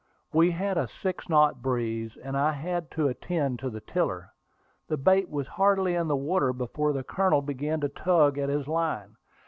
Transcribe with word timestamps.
We 0.33 0.49
had 0.49 0.79
a 0.79 0.89
six 1.03 1.29
knot 1.29 1.61
breeze, 1.61 2.17
and 2.23 2.35
I 2.35 2.53
had 2.53 2.89
to 2.93 3.07
attend 3.07 3.59
to 3.59 3.69
the 3.69 3.81
tiller. 3.81 4.31
The 4.87 4.97
bait 4.97 5.29
was 5.29 5.45
hardly 5.45 5.93
in 5.93 6.07
the 6.07 6.15
water 6.15 6.53
before 6.53 6.91
the 6.91 7.03
Colonel 7.03 7.43
began 7.43 7.81
to 7.81 7.87
tug 7.89 8.39
at 8.39 8.49
his 8.49 8.67
line. 8.67 9.17